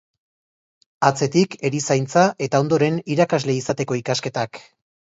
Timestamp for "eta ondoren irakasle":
2.49-3.59